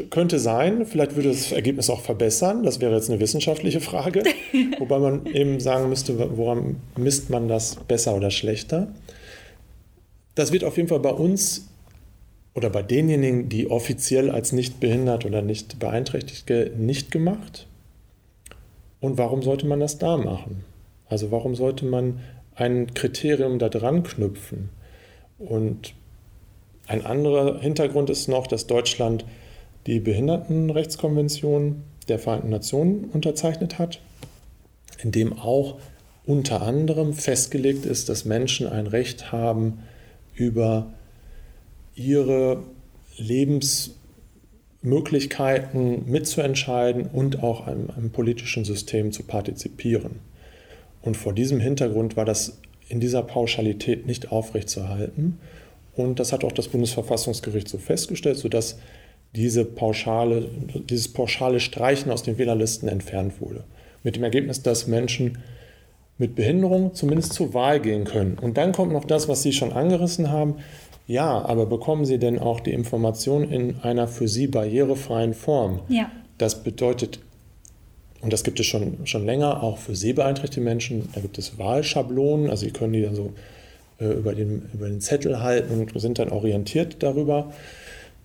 [0.10, 0.86] Könnte sein.
[0.86, 2.64] Vielleicht würde das Ergebnis auch verbessern.
[2.64, 4.24] Das wäre jetzt eine wissenschaftliche Frage.
[4.80, 8.94] Wobei man eben sagen müsste, woran misst man das besser oder schlechter.
[10.36, 11.70] Das wird auf jeden Fall bei uns
[12.54, 17.68] oder bei denjenigen, die offiziell als nicht behindert oder nicht beeinträchtigt nicht gemacht.
[19.06, 20.64] Und warum sollte man das da machen?
[21.08, 22.22] Also warum sollte man
[22.56, 24.70] ein Kriterium da dran knüpfen?
[25.38, 25.94] Und
[26.88, 29.24] ein anderer Hintergrund ist noch, dass Deutschland
[29.86, 34.02] die Behindertenrechtskonvention der Vereinten Nationen unterzeichnet hat,
[35.04, 35.78] in dem auch
[36.26, 39.84] unter anderem festgelegt ist, dass Menschen ein Recht haben,
[40.34, 40.88] über
[41.94, 42.64] ihre
[44.86, 50.20] Lebensmöglichkeiten mitzuentscheiden und auch am, am politischen System zu partizipieren.
[51.02, 55.40] Und vor diesem Hintergrund war das in dieser Pauschalität nicht aufrechtzuerhalten.
[55.96, 58.78] Und das hat auch das Bundesverfassungsgericht so festgestellt, sodass
[59.36, 60.48] diese pauschale,
[60.90, 63.64] dieses pauschale Streichen aus den Wählerlisten entfernt wurde.
[64.04, 65.40] Mit dem Ergebnis, dass Menschen
[66.18, 68.38] mit Behinderung zumindest zur Wahl gehen können.
[68.40, 70.56] Und dann kommt noch das, was Sie schon angerissen haben.
[71.08, 75.82] Ja, aber bekommen Sie denn auch die Information in einer für Sie barrierefreien Form?
[75.88, 76.12] Ja.
[76.38, 77.20] Das bedeutet,
[78.22, 82.50] und das gibt es schon, schon länger, auch für sehbeeinträchtigte Menschen, da gibt es Wahlschablonen,
[82.50, 83.34] also Sie können die dann so
[84.00, 87.54] äh, über, den, über den Zettel halten und sind dann orientiert darüber.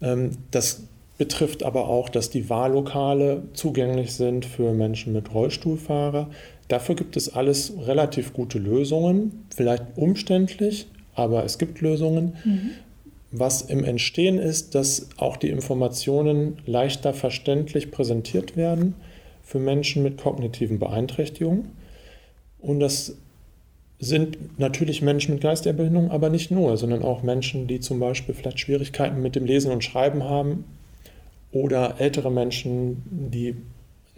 [0.01, 0.85] Ähm, das
[1.19, 6.31] betrifft aber auch, dass die Wahllokale zugänglich sind für Menschen mit Rollstuhlfahrer.
[6.69, 10.87] Dafür gibt es alles relativ gute Lösungen, vielleicht umständlich,
[11.21, 12.37] aber es gibt Lösungen.
[12.45, 12.71] Mhm.
[13.33, 18.95] Was im Entstehen ist, dass auch die Informationen leichter verständlich präsentiert werden
[19.45, 21.71] für Menschen mit kognitiven Beeinträchtigungen
[22.59, 23.17] und dass
[24.03, 28.35] sind natürlich Menschen mit geistiger Behinderung, aber nicht nur, sondern auch Menschen, die zum Beispiel
[28.35, 30.65] vielleicht Schwierigkeiten mit dem Lesen und Schreiben haben
[31.53, 33.57] oder ältere Menschen, die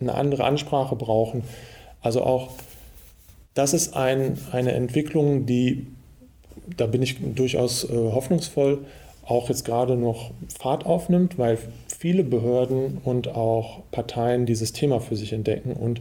[0.01, 1.43] eine andere Ansprache brauchen.
[2.01, 2.51] Also auch
[3.55, 5.89] das ist ein, eine Entwicklung, die,
[6.77, 8.85] da bin ich durchaus äh, hoffnungsvoll,
[9.25, 11.59] auch jetzt gerade noch Fahrt aufnimmt, weil
[11.99, 16.01] viele Behörden und auch Parteien dieses Thema für sich entdecken und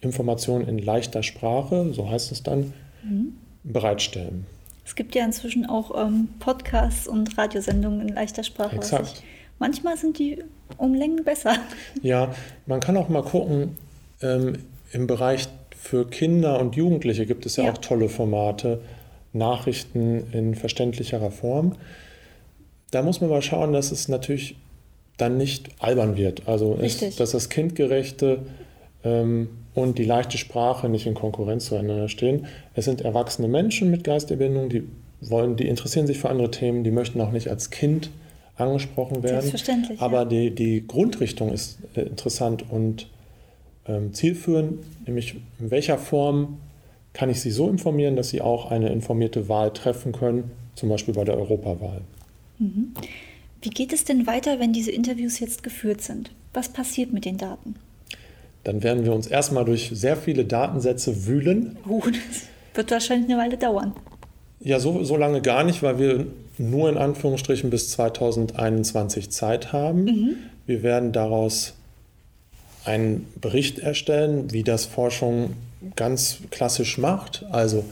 [0.00, 2.72] Informationen in leichter Sprache, so heißt es dann,
[3.02, 3.34] mhm.
[3.64, 4.46] bereitstellen.
[4.84, 8.76] Es gibt ja inzwischen auch ähm, Podcasts und Radiosendungen in leichter Sprache.
[8.76, 9.22] Exakt.
[9.58, 10.42] Manchmal sind die
[10.76, 11.56] um Längen besser.
[12.02, 12.34] Ja,
[12.66, 13.76] man kann auch mal gucken,
[14.22, 14.58] ähm,
[14.92, 18.80] im Bereich für Kinder und Jugendliche gibt es ja, ja, auch tolle Formate,
[19.36, 21.74] Nachrichten in verständlicherer Form.
[22.90, 24.56] Da muss man mal schauen, dass es natürlich
[25.16, 26.46] dann nicht albern wird.
[26.46, 28.40] Also, es, dass das kindgerechte
[29.04, 32.46] ähm, und die leichte Sprache nicht in Konkurrenz zueinander stehen.
[32.74, 34.84] Es sind erwachsene Menschen mit Geisterbindung, die
[35.20, 38.10] wollen, die interessieren sich für andere Themen, die möchten auch nicht als Kind
[38.56, 39.42] angesprochen werden.
[39.42, 40.00] Selbstverständlich.
[40.00, 40.24] Aber ja.
[40.24, 43.08] die, die Grundrichtung ist äh, interessant und
[43.86, 46.58] ähm, zielführend, nämlich in welcher Form
[47.16, 51.14] kann ich Sie so informieren, dass Sie auch eine informierte Wahl treffen können, zum Beispiel
[51.14, 52.02] bei der Europawahl.
[52.58, 52.92] Mhm.
[53.62, 56.30] Wie geht es denn weiter, wenn diese Interviews jetzt geführt sind?
[56.52, 57.76] Was passiert mit den Daten?
[58.64, 61.78] Dann werden wir uns erstmal durch sehr viele Datensätze wühlen.
[61.88, 62.42] Uh, das
[62.74, 63.94] wird wahrscheinlich eine Weile dauern.
[64.60, 66.26] Ja, so, so lange gar nicht, weil wir
[66.58, 70.04] nur in Anführungsstrichen bis 2021 Zeit haben.
[70.04, 70.36] Mhm.
[70.66, 71.72] Wir werden daraus
[72.84, 75.54] einen Bericht erstellen, wie das Forschung
[75.94, 77.44] ganz klassisch macht.
[77.50, 77.84] Also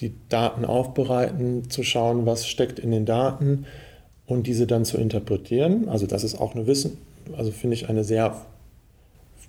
[0.00, 3.66] die Daten aufbereiten, zu schauen, was steckt in den Daten
[4.26, 5.88] und diese dann zu interpretieren.
[5.88, 6.98] Also das ist auch eine Wissen,
[7.36, 8.44] also finde ich eine sehr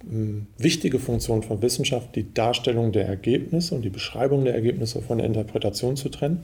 [0.08, 5.18] hm, wichtige Funktion von Wissenschaft, die Darstellung der Ergebnisse und die Beschreibung der Ergebnisse von
[5.18, 6.44] der Interpretation zu trennen.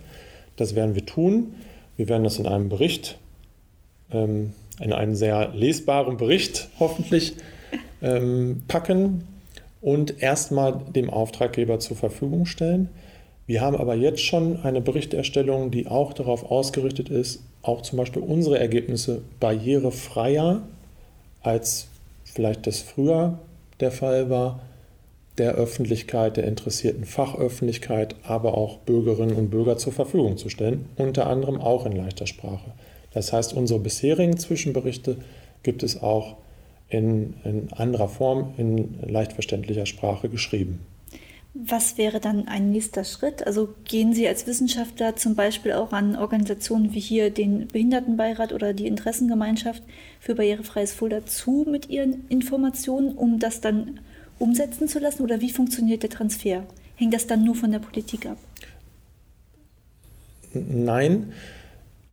[0.56, 1.54] Das werden wir tun.
[1.98, 3.20] Wir werden das in einem Bericht,
[4.12, 7.36] ähm, in einen sehr lesbaren Bericht hoffentlich
[8.02, 9.26] ähm, packen
[9.82, 12.89] und erstmal dem Auftraggeber zur Verfügung stellen.
[13.48, 18.22] Wir haben aber jetzt schon eine Berichterstellung, die auch darauf ausgerichtet ist, auch zum Beispiel
[18.22, 20.62] unsere Ergebnisse barrierefreier
[21.41, 21.88] als
[22.24, 23.39] vielleicht das früher
[23.80, 24.62] der Fall war,
[25.38, 31.28] der Öffentlichkeit, der interessierten Fachöffentlichkeit, aber auch Bürgerinnen und Bürger zur Verfügung zu stellen, unter
[31.28, 32.72] anderem auch in leichter Sprache.
[33.13, 35.17] Das heißt, unsere bisherigen Zwischenberichte
[35.63, 36.38] gibt es auch
[36.92, 40.80] in, in anderer Form, in leicht verständlicher Sprache geschrieben.
[41.54, 43.46] Was wäre dann ein nächster Schritt?
[43.46, 48.74] Also gehen Sie als Wissenschaftler zum Beispiel auch an Organisationen wie hier den Behindertenbeirat oder
[48.74, 49.84] die Interessengemeinschaft
[50.22, 54.00] für barrierefreies Fulda zu mit Ihren Informationen, um das dann
[54.40, 55.24] umsetzen zu lassen?
[55.24, 56.64] Oder wie funktioniert der Transfer?
[56.96, 58.38] Hängt das dann nur von der Politik ab?
[60.54, 61.34] Nein,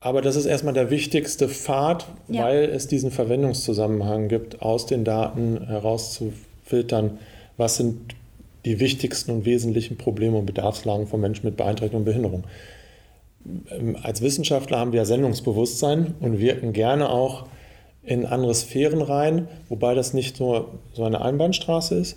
[0.01, 2.45] aber das ist erstmal der wichtigste Pfad, ja.
[2.45, 7.19] weil es diesen Verwendungszusammenhang gibt, aus den Daten herauszufiltern,
[7.57, 8.15] was sind
[8.65, 12.45] die wichtigsten und wesentlichen Probleme und Bedarfslagen von Menschen mit Beeinträchtigung und Behinderung.
[13.71, 17.47] Ähm, als Wissenschaftler haben wir Sendungsbewusstsein und wirken gerne auch
[18.05, 22.17] in andere Sphären rein, wobei das nicht nur so eine Einbahnstraße ist.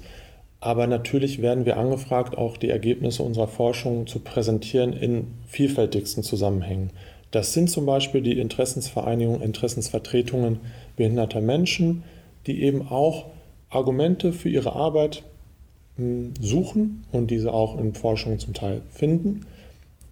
[0.60, 6.92] Aber natürlich werden wir angefragt, auch die Ergebnisse unserer Forschung zu präsentieren in vielfältigsten Zusammenhängen.
[7.32, 10.60] Das sind zum Beispiel die Interessensvereinigungen, Interessensvertretungen
[10.96, 12.04] behinderter Menschen,
[12.46, 13.28] die eben auch
[13.70, 15.24] Argumente für ihre Arbeit
[15.96, 19.46] hm, suchen und diese auch in Forschung zum Teil finden.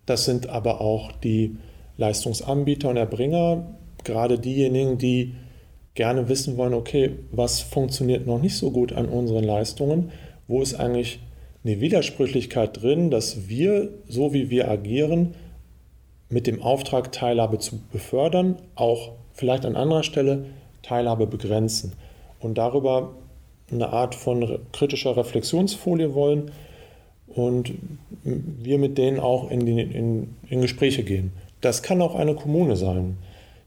[0.05, 1.57] Das sind aber auch die
[1.97, 5.35] Leistungsanbieter und Erbringer, gerade diejenigen, die
[5.93, 10.11] gerne wissen wollen, okay, was funktioniert noch nicht so gut an unseren Leistungen,
[10.47, 11.19] wo ist eigentlich
[11.65, 15.35] eine Widersprüchlichkeit drin, dass wir, so wie wir agieren,
[16.29, 20.45] mit dem Auftrag, Teilhabe zu befördern, auch vielleicht an anderer Stelle
[20.83, 21.93] Teilhabe begrenzen
[22.39, 23.11] und darüber
[23.71, 26.51] eine Art von kritischer Reflexionsfolie wollen
[27.27, 27.73] und
[28.23, 31.31] wir mit denen auch in, die, in, in Gespräche gehen.
[31.61, 33.17] Das kann auch eine Kommune sein.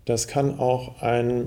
[0.05, 1.47] Das kann auch ein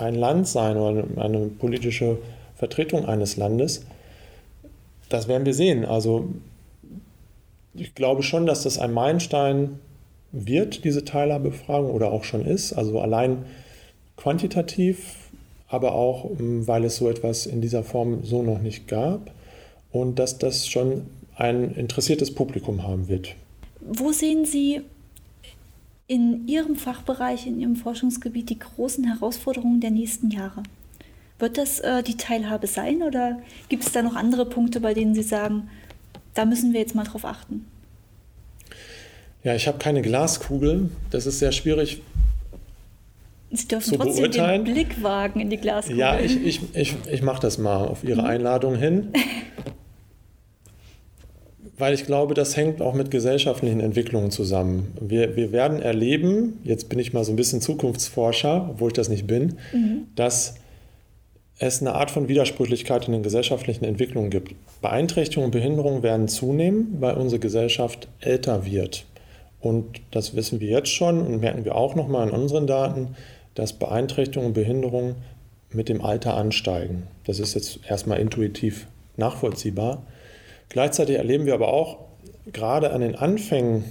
[0.00, 2.18] ein Land sein oder eine politische
[2.56, 3.84] Vertretung eines Landes.
[5.08, 5.84] Das werden wir sehen.
[5.84, 6.28] Also
[7.74, 9.78] ich glaube schon, dass das ein Meilenstein
[10.32, 12.72] wird, diese Teilhabebefragung, oder auch schon ist.
[12.72, 13.44] Also allein
[14.16, 15.16] quantitativ,
[15.68, 19.30] aber auch, ähm, weil es so etwas in dieser Form so noch nicht gab
[19.92, 23.34] und dass das schon ein interessiertes Publikum haben wird.
[23.80, 24.80] Wo sehen Sie
[26.08, 30.62] in Ihrem Fachbereich, in Ihrem Forschungsgebiet die großen Herausforderungen der nächsten Jahre?
[31.38, 33.38] Wird das äh, die Teilhabe sein oder
[33.68, 35.68] gibt es da noch andere Punkte, bei denen Sie sagen,
[36.34, 37.64] da müssen wir jetzt mal drauf achten?
[39.44, 40.90] Ja, ich habe keine Glaskugel.
[41.10, 42.02] Das ist sehr schwierig.
[43.50, 44.64] Sie dürfen trotzdem beurteilen.
[44.64, 45.98] den Blick wagen in die Glaskugel.
[45.98, 48.28] Ja, ich, ich, ich, ich mache das mal auf Ihre mhm.
[48.28, 49.08] Einladung hin.
[51.78, 54.92] Weil ich glaube, das hängt auch mit gesellschaftlichen Entwicklungen zusammen.
[55.00, 59.08] Wir, wir werden erleben, jetzt bin ich mal so ein bisschen Zukunftsforscher, obwohl ich das
[59.08, 60.08] nicht bin, mhm.
[60.16, 60.56] dass
[61.60, 64.54] es eine Art von Widersprüchlichkeit in den gesellschaftlichen Entwicklungen gibt.
[64.80, 69.04] Beeinträchtigungen und Behinderungen werden zunehmen, weil unsere Gesellschaft älter wird.
[69.60, 73.16] Und das wissen wir jetzt schon und merken wir auch nochmal in unseren Daten,
[73.54, 75.16] dass Beeinträchtigungen und Behinderungen
[75.72, 77.06] mit dem Alter ansteigen.
[77.24, 80.02] Das ist jetzt erstmal intuitiv nachvollziehbar.
[80.68, 81.98] Gleichzeitig erleben wir aber auch
[82.52, 83.84] gerade an den Anfängen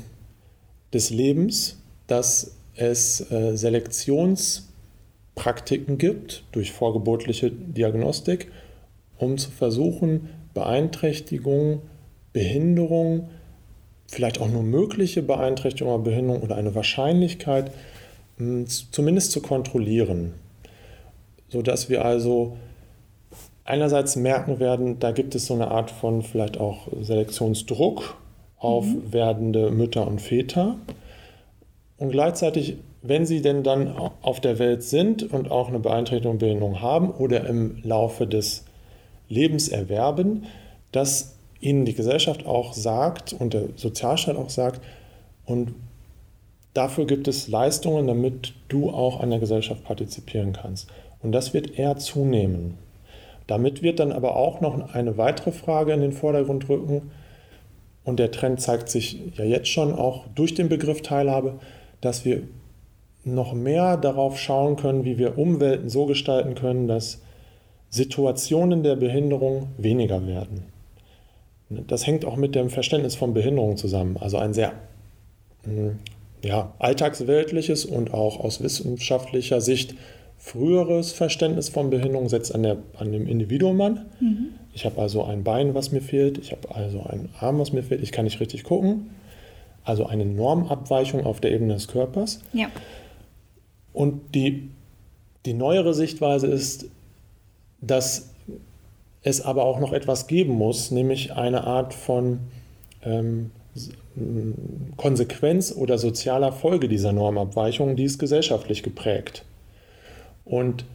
[0.93, 8.51] des Lebens, dass es äh, Selektionspraktiken gibt durch vorgeburtliche Diagnostik,
[9.17, 11.81] um zu versuchen, Beeinträchtigung,
[12.33, 13.29] Behinderung,
[14.07, 17.71] vielleicht auch nur mögliche Beeinträchtigung oder Behinderung oder eine Wahrscheinlichkeit
[18.37, 20.33] hm, zumindest zu kontrollieren,
[21.49, 22.57] sodass wir also
[23.65, 28.15] einerseits merken werden, da gibt es so eine Art von vielleicht auch Selektionsdruck
[28.57, 29.13] auf mhm.
[29.13, 30.77] werdende Mütter und Väter.
[31.97, 36.81] Und gleichzeitig, wenn sie denn dann auf der Welt sind und auch eine Beeinträchtigung, Behinderung
[36.81, 38.63] haben oder im Laufe des
[39.29, 40.45] Lebens erwerben,
[40.91, 44.81] dass ihnen die Gesellschaft auch sagt und der Sozialstaat auch sagt,
[45.45, 45.73] und
[46.73, 50.87] dafür gibt es Leistungen, damit du auch an der Gesellschaft partizipieren kannst.
[51.21, 52.77] Und das wird eher zunehmen.
[53.47, 57.11] Damit wird dann aber auch noch eine weitere Frage in den Vordergrund rücken.
[58.03, 61.59] Und der Trend zeigt sich ja jetzt schon auch durch den Begriff Teilhabe,
[62.01, 62.43] dass wir
[63.23, 67.21] noch mehr darauf schauen können, wie wir Umwelten so gestalten können, dass
[67.89, 70.65] Situationen der Behinderung weniger werden.
[71.69, 74.17] Das hängt auch mit dem Verständnis von Behinderung zusammen.
[74.17, 74.73] Also ein sehr
[75.63, 75.99] hm,
[76.43, 79.95] ja, alltagsweltliches und auch aus wissenschaftlicher Sicht
[80.37, 84.05] früheres Verständnis von Behinderung setzt an, der, an dem Individuum an.
[84.19, 84.47] Mhm.
[84.73, 87.83] Ich habe also ein Bein, was mir fehlt, ich habe also einen Arm, was mir
[87.83, 89.09] fehlt, ich kann nicht richtig gucken.
[89.83, 92.41] Also eine Normabweichung auf der Ebene des Körpers.
[92.53, 92.67] Ja.
[93.93, 94.69] Und die,
[95.45, 96.85] die neuere Sichtweise ist,
[97.81, 98.33] dass
[99.27, 102.39] es aber auch noch etwas geben muss, nämlich eine Art von
[103.03, 103.51] ähm,
[104.95, 109.43] Konsequenz oder sozialer Folge dieser Normabweichung, die ist gesellschaftlich geprägt.
[110.45, 110.85] Und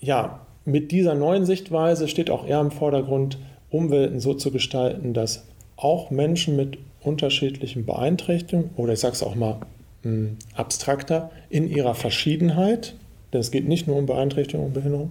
[0.00, 3.38] ja, mit dieser neuen Sichtweise steht auch eher im Vordergrund,
[3.70, 5.44] Umwelten so zu gestalten, dass
[5.76, 9.58] auch Menschen mit unterschiedlichen Beeinträchtigungen oder ich sage es auch mal
[10.02, 12.94] mh, hm, abstrakter, in ihrer Verschiedenheit,
[13.32, 15.10] denn es geht nicht nur um Beeinträchtigung und Behinderung,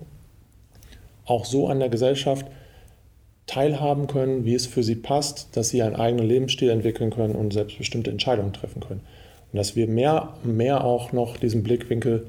[1.28, 2.46] auch so an der Gesellschaft
[3.46, 7.54] teilhaben können, wie es für sie passt, dass sie einen eigenen Lebensstil entwickeln können und
[7.54, 9.02] selbstbestimmte Entscheidungen treffen können.
[9.52, 12.28] Und dass wir mehr und mehr auch noch diesen Blickwinkel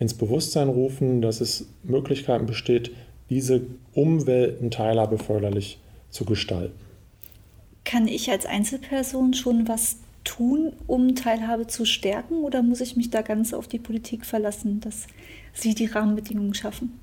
[0.00, 2.90] ins Bewusstsein rufen, dass es Möglichkeiten besteht,
[3.30, 3.62] diese
[3.94, 5.78] Umwelten teilhabeförderlich
[6.10, 6.74] zu gestalten.
[7.84, 13.10] Kann ich als Einzelperson schon was tun, um Teilhabe zu stärken oder muss ich mich
[13.10, 15.06] da ganz auf die Politik verlassen, dass
[15.52, 16.98] sie die Rahmenbedingungen schaffen?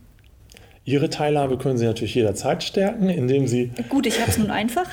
[0.86, 3.72] Ihre Teilhabe können Sie natürlich jederzeit stärken, indem Sie.
[3.90, 4.86] Gut, ich habe es nun einfach.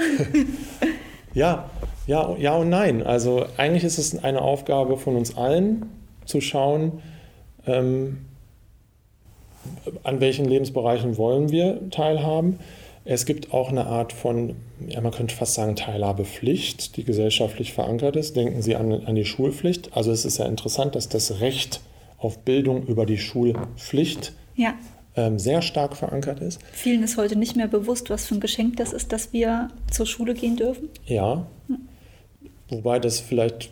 [1.34, 1.70] ja,
[2.06, 3.02] ja, ja und nein.
[3.02, 5.84] Also eigentlich ist es eine Aufgabe von uns allen,
[6.24, 7.02] zu schauen,
[7.66, 8.26] ähm,
[10.02, 12.58] an welchen Lebensbereichen wollen wir teilhaben.
[13.04, 14.54] Es gibt auch eine Art von,
[14.88, 18.36] ja, man könnte fast sagen, Teilhabepflicht, die gesellschaftlich verankert ist.
[18.36, 19.90] Denken Sie an, an die Schulpflicht.
[19.94, 21.80] Also es ist ja interessant, dass das Recht
[22.16, 24.74] auf Bildung über die Schulpflicht ja.
[25.16, 26.60] Ähm, sehr stark verankert ist.
[26.72, 30.06] Vielen ist heute nicht mehr bewusst, was für ein Geschenk das ist, dass wir zur
[30.06, 30.88] Schule gehen dürfen.
[31.06, 31.46] Ja.
[31.68, 31.78] Hm.
[32.68, 33.70] Wobei das vielleicht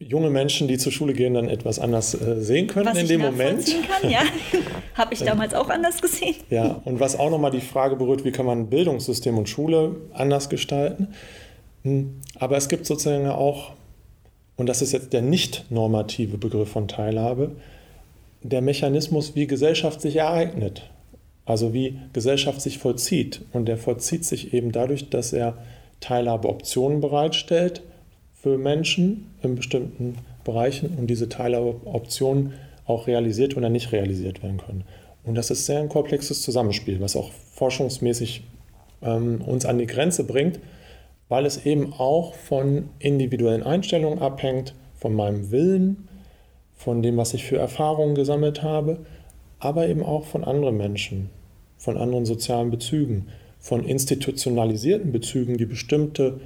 [0.00, 3.20] junge Menschen, die zur Schule gehen, dann etwas anders äh, sehen können was in dem
[3.20, 3.66] Moment.
[3.86, 4.22] Kann, ja.
[4.94, 6.34] Habe ich damals auch anders gesehen.
[6.48, 10.48] Ja, und was auch nochmal die Frage berührt, wie kann man Bildungssystem und Schule anders
[10.48, 11.08] gestalten.
[11.84, 13.72] Hm, aber es gibt sozusagen auch,
[14.56, 17.52] und das ist jetzt der nicht normative Begriff von Teilhabe,
[18.42, 20.90] der Mechanismus, wie Gesellschaft sich ereignet.
[21.44, 23.42] Also wie Gesellschaft sich vollzieht.
[23.52, 25.58] Und der vollzieht sich eben dadurch, dass er
[26.00, 27.82] Teilhabeoptionen bereitstellt,
[28.32, 32.54] für Menschen in bestimmten Bereichen und diese Teiloptionen
[32.86, 34.84] auch realisiert oder nicht realisiert werden können.
[35.24, 38.44] Und das ist sehr ein komplexes Zusammenspiel, was auch forschungsmäßig
[39.02, 40.58] ähm, uns an die Grenze bringt,
[41.28, 46.08] weil es eben auch von individuellen Einstellungen abhängt, von meinem Willen,
[46.82, 49.00] von dem, was ich für Erfahrungen gesammelt habe,
[49.58, 51.28] aber eben auch von anderen Menschen,
[51.76, 53.26] von anderen sozialen Bezügen,
[53.58, 56.40] von institutionalisierten Bezügen, die bestimmte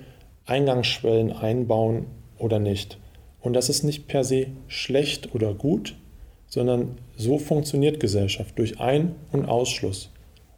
[0.44, 2.06] Eingangsschwellen einbauen
[2.36, 2.98] oder nicht.
[3.40, 5.94] Und das ist nicht per se schlecht oder gut,
[6.48, 10.10] sondern so funktioniert Gesellschaft durch Ein- und Ausschluss.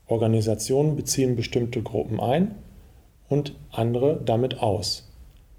[0.06, 2.54] Organisationen beziehen bestimmte Gruppen ein
[3.28, 5.06] und andere damit aus.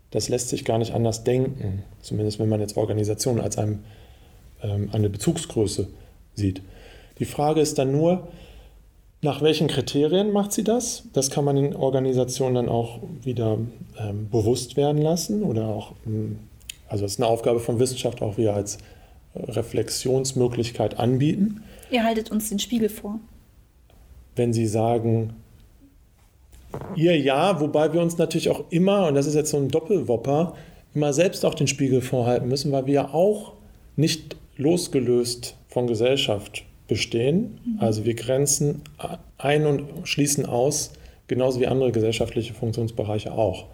[0.09, 3.83] Das lässt sich gar nicht anders denken, zumindest wenn man jetzt Organisationen als einem,
[4.63, 5.87] ähm, eine Bezugsgröße
[6.35, 6.61] sieht.
[7.19, 8.27] Die Frage ist dann nur,
[9.21, 11.03] nach welchen Kriterien macht sie das?
[11.13, 13.57] Das kann man in Organisationen dann auch wieder
[13.99, 16.39] ähm, bewusst werden lassen oder auch, ähm,
[16.87, 18.77] also es ist eine Aufgabe von Wissenschaft auch wieder als
[19.35, 21.63] Reflexionsmöglichkeit anbieten.
[21.91, 23.19] Ihr haltet uns den Spiegel vor.
[24.35, 25.33] Wenn Sie sagen,
[26.95, 30.53] ihr ja, wobei wir uns natürlich auch immer, und das ist jetzt so ein Doppelwopper,
[30.93, 33.53] immer selbst auch den Spiegel vorhalten müssen, weil wir ja auch
[33.95, 37.59] nicht losgelöst von Gesellschaft bestehen.
[37.65, 37.79] Mhm.
[37.79, 38.81] Also wir grenzen
[39.37, 40.91] ein und schließen aus,
[41.27, 43.65] genauso wie andere gesellschaftliche Funktionsbereiche auch.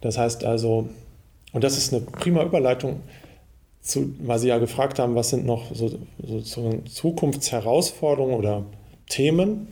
[0.00, 0.88] Das heißt also,
[1.52, 3.00] und das ist eine prima Überleitung,
[3.80, 5.88] zu, weil Sie ja gefragt haben, was sind noch so,
[6.22, 8.66] so, so Zukunftsherausforderungen oder
[9.08, 9.68] Themen,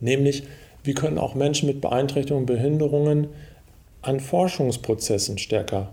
[0.00, 0.44] nämlich
[0.82, 3.28] wie können auch Menschen mit Beeinträchtigungen und Behinderungen
[4.00, 5.90] an Forschungsprozessen stärker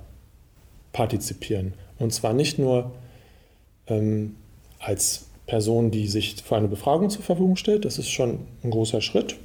[0.94, 1.74] partizipieren.
[2.00, 2.92] Und zwar nicht nur
[3.90, 4.36] ähm,
[4.80, 9.02] als Person, die sich für eine Befragung zur Verfügung stellt, das ist schon ein großer
[9.02, 9.36] Schritt,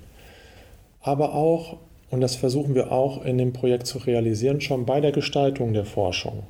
[1.01, 1.79] aber auch,
[2.11, 5.85] und das versuchen wir auch in dem Projekt zu realisieren, schon bei der Gestaltung der
[5.85, 6.45] Forschung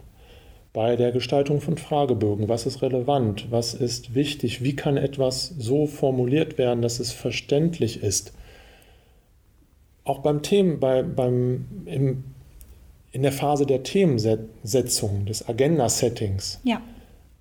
[0.75, 2.49] bei der Gestaltung von Fragebögen.
[2.49, 3.47] Was ist relevant?
[3.51, 4.63] Was ist wichtig?
[4.63, 8.33] Wie kann etwas so formuliert werden, dass es verständlich ist?
[10.03, 12.25] Auch beim Themen, bei, beim, im,
[13.13, 16.61] in der Phase der Themensetzung, des Agenda-Settings.
[16.65, 16.83] Ja.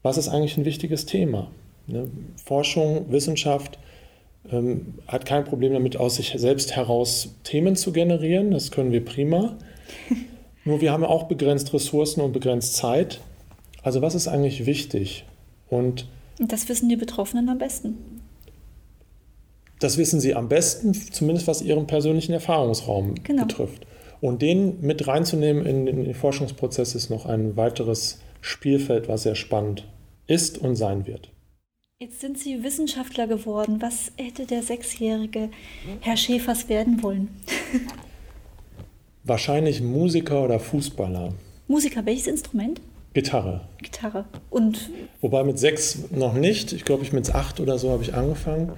[0.04, 1.50] Was ist eigentlich ein wichtiges Thema?
[1.88, 2.08] Ne?
[2.44, 3.80] Forschung, Wissenschaft
[4.52, 8.52] ähm, hat kein Problem damit, aus sich selbst heraus Themen zu generieren.
[8.52, 9.58] Das können wir prima.
[10.66, 13.22] Nur wir haben auch begrenzt Ressourcen und begrenzt Zeit.
[13.82, 15.26] Also was ist eigentlich wichtig?
[15.70, 16.08] Und
[16.40, 17.98] das wissen die Betroffenen am besten.
[19.80, 23.44] Das wissen sie am besten, zumindest was ihren persönlichen Erfahrungsraum genau.
[23.46, 23.86] betrifft.
[24.22, 29.88] Und den mit reinzunehmen in den Forschungsprozess ist noch ein weiteres Spielfeld, was sehr spannend
[30.28, 31.32] ist und sein wird.
[32.00, 33.78] Jetzt sind Sie Wissenschaftler geworden.
[33.82, 35.50] Was hätte der sechsjährige
[36.02, 37.30] Herr Schäfers werden wollen?
[39.24, 41.34] Wahrscheinlich Musiker oder Fußballer.
[41.70, 42.82] Musiker, welches Instrument?
[43.14, 43.62] Gitarre.
[43.82, 44.26] Gitarre.
[44.50, 44.90] Und
[45.22, 46.74] Wobei mit sechs noch nicht.
[46.74, 48.74] Ich glaube, ich mit acht oder so habe ich angefangen.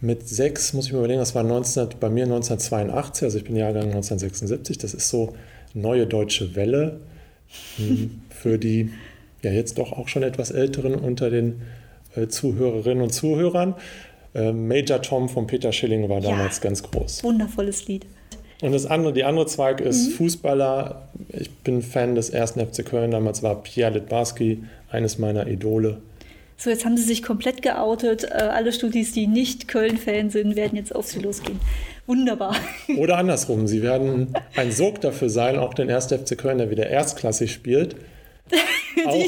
[0.00, 3.56] Mit sechs muss ich mir überlegen, das war 19, bei mir 1982, also ich bin
[3.56, 4.78] Jahrgang 1976.
[4.78, 5.34] Das ist so
[5.74, 7.00] neue deutsche Welle
[8.30, 8.90] für die
[9.42, 11.62] ja jetzt doch auch schon etwas älteren unter den
[12.16, 13.74] äh, Zuhörerinnen und Zuhörern.
[14.34, 17.24] Äh, Major Tom von Peter Schilling war damals ja, ganz groß.
[17.24, 18.06] Wundervolles Lied.
[18.60, 20.12] Und das andere, die andere Zweig ist mhm.
[20.14, 21.08] Fußballer.
[21.28, 23.12] Ich bin Fan des ersten FC Köln.
[23.12, 25.98] Damals war Pierre Litbarski eines meiner Idole.
[26.56, 28.24] So, jetzt haben Sie sich komplett geoutet.
[28.24, 31.60] Äh, alle Studis, die nicht Köln-Fan sind, werden jetzt auf Sie losgehen.
[32.08, 32.56] Wunderbar.
[32.96, 33.66] Oder andersrum.
[33.66, 36.06] Sie werden ein Sog dafür sein, auch den 1.
[36.06, 37.96] FC Köln, der wieder erstklassig spielt,
[39.06, 39.26] auch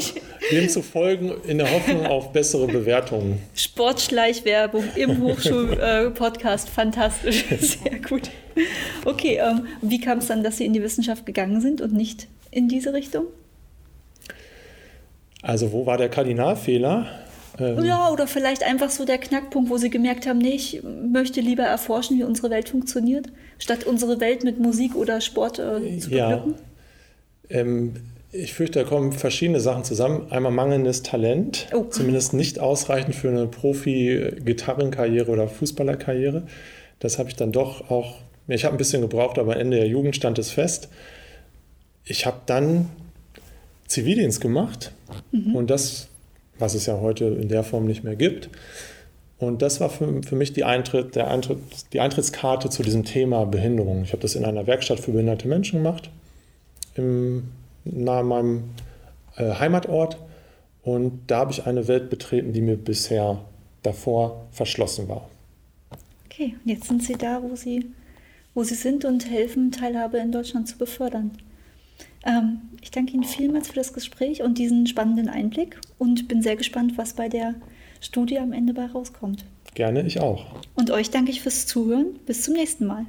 [0.51, 3.39] dem zu folgen in der Hoffnung auf bessere Bewertungen.
[3.53, 8.31] Sportschleichwerbung im Hochschulpodcast, äh, fantastisch, sehr gut.
[9.05, 12.27] Okay, ähm, wie kam es dann, dass Sie in die Wissenschaft gegangen sind und nicht
[12.49, 13.25] in diese Richtung?
[15.43, 17.05] Also wo war der Kardinalfehler?
[17.59, 21.41] Ähm, ja, oder vielleicht einfach so der Knackpunkt, wo Sie gemerkt haben, nee, ich möchte
[21.41, 23.27] lieber erforschen, wie unsere Welt funktioniert,
[23.59, 26.55] statt unsere Welt mit Musik oder Sport äh, zu beglücken?
[27.49, 27.59] Ja.
[27.59, 27.93] Ähm,
[28.33, 30.27] ich fürchte, da kommen verschiedene Sachen zusammen.
[30.31, 31.83] Einmal mangelndes Talent, oh.
[31.89, 36.43] zumindest nicht ausreichend für eine Profi-Gitarrenkarriere oder Fußballerkarriere.
[36.99, 38.15] Das habe ich dann doch auch,
[38.47, 40.87] ich habe ein bisschen gebraucht, aber Ende der Jugend stand es fest.
[42.05, 42.89] Ich habe dann
[43.87, 44.93] Zivildienst gemacht
[45.31, 45.55] mhm.
[45.55, 46.07] und das,
[46.61, 48.49] was es ja heute in der Form nicht mehr gibt.
[49.39, 51.59] Und das war für, für mich die, Eintritt, der Eintritt,
[51.93, 54.03] die Eintrittskarte zu diesem Thema Behinderung.
[54.03, 56.11] Ich habe das in einer Werkstatt für behinderte Menschen gemacht,
[56.95, 57.49] im
[57.83, 58.65] nahe meinem
[59.37, 60.17] äh, Heimatort.
[60.83, 63.39] Und da habe ich eine Welt betreten, die mir bisher
[63.83, 65.27] davor verschlossen war.
[66.25, 67.87] Okay, und jetzt sind Sie da, wo Sie,
[68.53, 71.31] wo Sie sind und helfen, Teilhabe in Deutschland zu befördern.
[72.25, 76.55] Ähm, ich danke Ihnen vielmals für das Gespräch und diesen spannenden Einblick und bin sehr
[76.55, 77.55] gespannt, was bei der
[77.99, 79.45] Studie am Ende bei rauskommt.
[79.73, 80.45] Gerne, ich auch.
[80.75, 82.19] Und euch danke ich fürs Zuhören.
[82.25, 83.05] Bis zum nächsten Mal.